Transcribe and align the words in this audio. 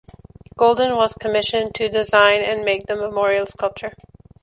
Goulden 0.57 0.95
was 0.95 1.13
commissioned 1.13 1.75
to 1.75 1.87
design 1.87 2.41
and 2.41 2.65
make 2.65 2.87
the 2.87 2.95
memorial 2.95 3.45
sculpture. 3.45 3.93